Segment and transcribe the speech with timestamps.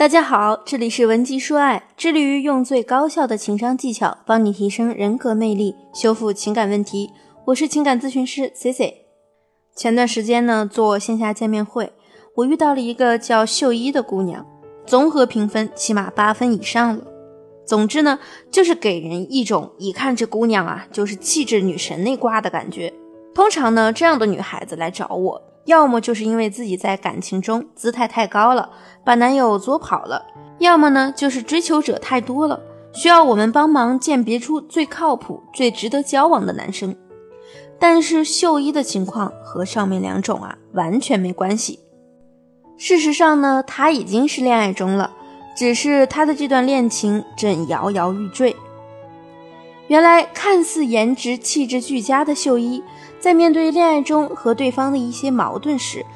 [0.00, 7.10] 大家好，这里是文姬说爱，致力于用最高效的情商技巧帮你提升人格魅力，修复情感问题。
[7.44, 9.04] 我是情感咨询师 C C。
[9.76, 11.92] 前段时间呢，做线下见面会，
[12.36, 14.46] 我遇到了一个叫秀一的姑娘，
[14.86, 17.04] 综合评分起码八分以上了。
[17.66, 18.18] 总之呢，
[18.50, 22.90] 就是给人一种一看这姑娘啊，就是气质女神那挂的感觉。
[23.34, 25.42] 通常呢，这样的女孩子来找我。
[25.64, 28.70] 要么就是因为自己在感情中姿态太高了，
[29.04, 30.22] 把男友作跑了；
[30.58, 32.60] 要么呢，就是追求者太多了，
[32.92, 36.96] 需要我们帮忙鉴别出最靠谱、最值得交往的男生。
[37.78, 41.80] 但是秀一的情况和上面两种啊完全没关系。
[42.76, 45.12] 事实上呢，他已经是恋爱中了，
[45.56, 48.56] 只是他的这段恋情正摇摇欲坠。
[49.90, 52.80] 原来看似颜值气质俱佳的秀一。
[53.18, 56.06] 在面对恋爱中和对方的一些矛盾时，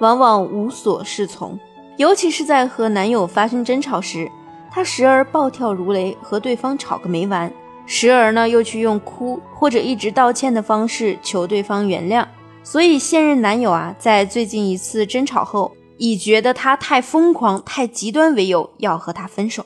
[0.00, 1.56] 往往无所适从，
[1.98, 4.28] 尤其是在和男友发生争吵时，
[4.72, 7.50] 她时而暴跳如雷和对方吵个没完，
[7.86, 12.26] 时而呢又去用哭或者一直道歉的方式求对方原谅。
[12.64, 19.64] 所以现任男友啊，在最近一次争吵后，以觉得她太疯狂、太极端为由，要和她分手。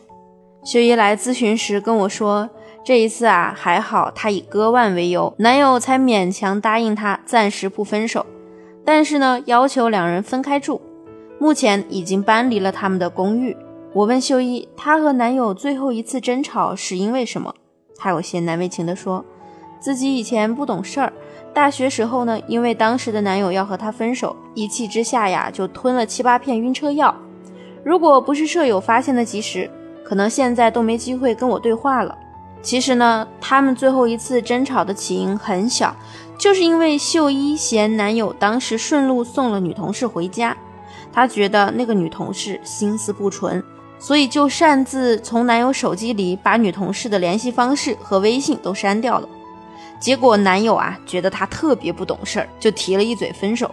[0.63, 2.51] 秀一来咨询时跟我说。
[2.83, 8.25] 这一次啊，还好，她以割腕为由，男友才勉强答应她暂时不分手。
[8.85, 10.81] 但是呢，要求两人分开住。
[11.39, 13.57] 目前已经搬离了他们的公寓。
[13.93, 17.55] 我问秀一，她和男友最后一次争吵是因为什么？
[17.97, 19.25] 她有些难为情地说，
[19.79, 21.13] 自己以前不懂事儿，
[21.53, 27.15] 大学时候呢，因为当时的男友要和她分手，一气之下呀，就吞了七八片晕车药。
[27.85, 29.71] 如果不是舍友发现的及时，
[30.05, 32.17] 可能现在都没机会跟我对话了。
[32.63, 35.97] 其实呢，他们最后一次争吵的起因很小，
[36.39, 40.57] 就是因为秀一嫌男友当时顺路送了女同事回家，
[41.13, 43.63] 她觉得那个女同事心思不纯，
[43.99, 49.29] 所以就擅自从男友手机里把女同事的联系方式和微信都删掉了。
[49.99, 53.71] 结果男友啊觉得她特别不懂事儿，就提了一嘴分手。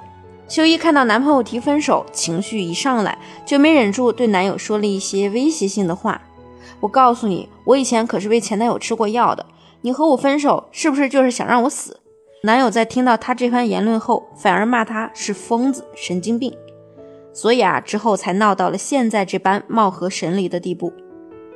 [0.47, 6.21] 秀一看到男朋友提分手，情绪一上来就没忍住对男友说了一些威胁性的话。
[6.79, 9.45] 我告诉你，我以前可是为前男友吃过药的。
[9.81, 11.99] 你和我分手，是不是就是想让我死？
[12.43, 16.55] 男友在听到她这番言论后，反而骂她是疯子、神经病。
[17.33, 20.91] 所以啊，之后才闹到了现在这般貌合神离的地步。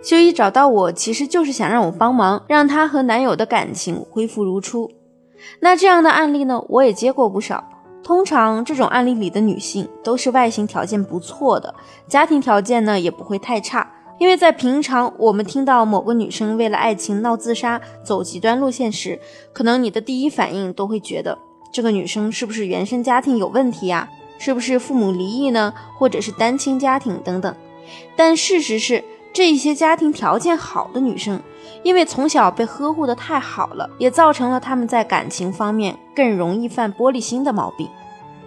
[0.04, 4.92] 秀一找到我，其实就是想让我帮忙，让她和男友的感情恢复如初。
[5.60, 7.64] 那这样的案例呢，我也接过不少。
[8.04, 11.74] 通常这种案例里的女性都是外形条件不错的，
[12.08, 13.92] 家庭条件呢也不会太差。
[14.22, 19.20] 因为在平常，我们听到某个女生为了爱情闹自杀、走极端路线时，
[19.52, 21.36] 可能你的第一反应都会觉得
[21.74, 24.08] 这个女生是不是原生家庭有问题呀？
[24.38, 25.74] 是不是父母离异呢？
[25.98, 27.56] 或者是单亲家庭等等。
[28.16, 31.42] 但事实是，这一些家庭条件好的女生，
[31.82, 37.90] 因为从小被呵护的太好了，也造成了她们在感情方面更容易犯玻璃心的毛病。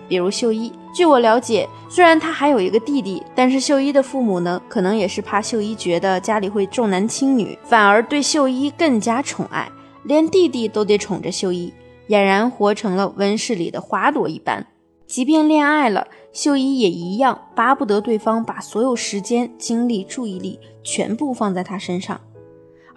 [0.08, 9.70] 比如秀一，据我了解，虽然他还有一个弟弟，但是秀一的父母呢，可能也是怕秀一觉得家里会重男轻女，反而对秀一更加宠爱，
[10.04, 11.72] 连弟弟都得宠着秀一，
[12.08, 14.66] 俨然活成了温室里的花朵一般。
[15.06, 22.20] 即便恋爱了，秀一也一样巴不得对方把所有时间、精力、注意力全部放在他身上。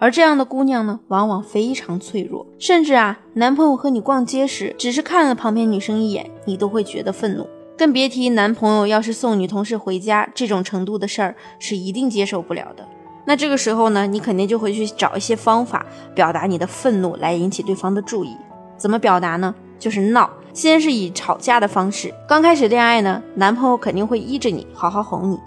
[0.00, 12.86] 而这样的姑娘呢，往往非常脆弱，甚至啊，男朋友和你逛街时，只是看了旁边女生一眼，你都会觉得愤怒，更别提男朋友要是送女同事回家这种程度的事儿，是一定接受不了的。
[13.24, 15.84] 那这个时候呢，你肯定就会去找一些方法
[16.14, 18.36] 表达你的愤怒，来引起对方的注意。
[18.76, 19.54] 怎么表达呢？
[19.80, 22.14] 就是闹，先是以吵架的方式。
[22.28, 25.38] 刚开始恋爱呢，男朋友肯定会依着你，好好哄你，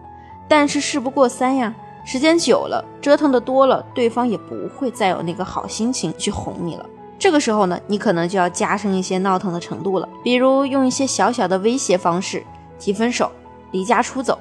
[0.50, 1.74] 但是事不过三呀。
[2.04, 6.86] 时间久了，折腾的多了，对方也不会再有那个好心情去哄你了。
[7.20, 12.44] 这个时候呢，你可能就要加深一些闹腾的程度了，比如用一些小小的威胁方式，
[12.80, 13.32] 提分手、
[13.70, 14.40] 离家出走、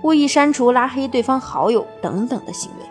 [0.00, 2.86] 故意删除、拉黑对方好友等等的行为。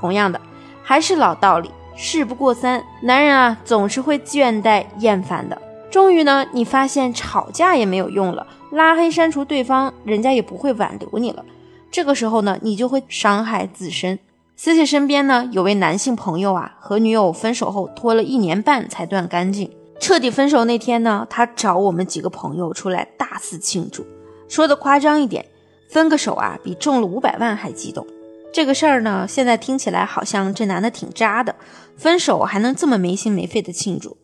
[0.00, 0.40] 同样的，
[0.82, 5.56] 还是老道理，事不过三，男人啊总是会倦怠厌烦的。
[5.88, 11.44] 终于呢，你发现吵架也没有用了，拉黑删除对方，人家也不会挽留你了。
[11.90, 14.18] 这个时候呢，你就会伤害自身。
[14.56, 19.70] C C 身边呢有位男性朋友啊，和女友分手后拖了一年半才断干净。
[19.98, 24.04] 彻底分手那天呢，他找我们几个朋友出来大肆庆祝，
[24.48, 25.44] 说的夸张一点，
[25.88, 28.06] 分个手啊比中了五百万还激动。
[28.52, 31.54] 这个事儿呢，现在听起来好像这男的挺渣的，
[31.96, 34.16] 分手还能这么没心没肺的庆祝。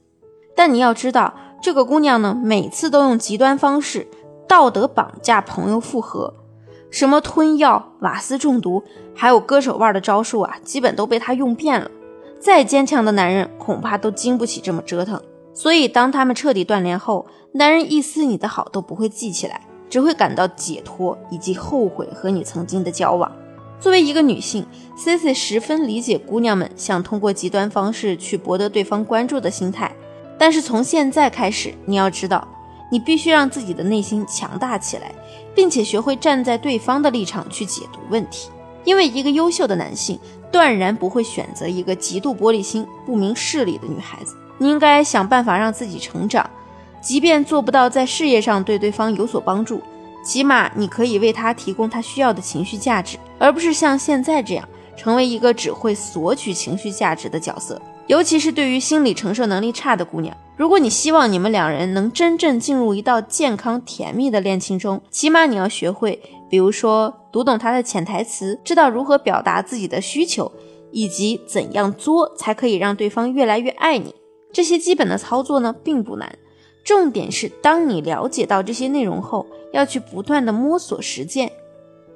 [0.55, 4.07] 但你要知道，这个姑娘呢，每次都用极端方式
[4.49, 6.35] 道德绑架朋友复合。
[6.97, 8.83] 什么吞药、瓦斯中毒，
[9.15, 11.91] 还有割手腕的招数啊，基本都被他用遍了。
[12.41, 15.21] 再坚强的男人，恐怕都经不起这么折腾。
[15.53, 19.61] 所以，当他们彻底断联后，男人一丝你的好都不会记起来，
[19.91, 23.31] 只会感到解脱以及后悔和你曾经的交往。
[23.79, 24.65] 作为一个女性
[24.97, 29.95] ，Cici 十分理解姑娘们想通过极端方式去博得对方关注的心态。
[30.39, 32.49] 但是从现在开始，你要知道，
[32.89, 35.13] 你必须让自己的内心强大起来，
[35.55, 38.49] 并且学会站在对方的立场去解读问题。
[38.85, 40.19] 因为一个优秀的男性
[40.53, 44.37] 断然不会选择一个极度玻璃心、不明事理的女孩子。
[44.59, 46.49] 你应该想办法让自己成长，
[47.01, 49.83] 即便做不到在事业上对对方有所帮助，
[50.25, 54.67] 起码你可以为他提供他需要的情绪价值，而不是像现在这样
[54.97, 57.83] 成为一个只会索取情绪价值的角色。
[58.07, 66.19] 尤其是对于心理承受能力差的姑娘，如果你希望你们两人能真正进入一道健康甜蜜的恋情中，起码你要学会，
[66.49, 70.51] 比如说读懂他的潜台词，知道如何表达自己的需求，
[70.91, 74.15] 以及怎样作才可以让对方越来越爱你。
[74.51, 76.39] 这些基本的操作呢，并不难，
[76.83, 81.53] 重点是当你了解到这些内容后，要去不断的摸索实践，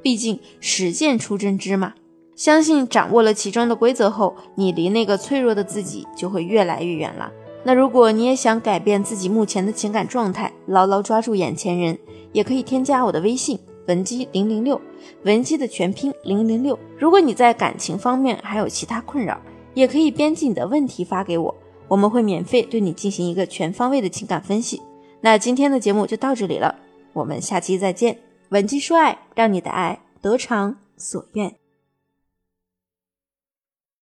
[0.01, 1.93] 毕竟实践出真知嘛。
[2.35, 7.31] 相信掌握了其中的规则后，你离那个脆弱的自己就会越来越远了。
[7.63, 11.99] 那如果你也想改变自己目前的情感状态，牢牢抓住眼前人，
[12.33, 14.81] 也可以添加我的微信文姬零零六，
[15.25, 16.79] 文姬的全拼零零六。
[16.99, 19.39] 如果你在感情方面还有其他困扰，
[19.75, 21.55] 也可以编辑你的问题发给我，
[21.87, 24.81] 我们会免费对你进行一个全方位的情感分析。
[25.21, 26.75] 那今天的节目就到这里了，
[27.13, 28.19] 我们下期再见。
[28.49, 31.60] 文姬说爱，让你的爱得偿所愿。